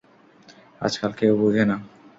আজকাল 0.81 1.11
কেউ 1.19 1.33
বোঝে 1.41 1.63
না। 1.69 1.75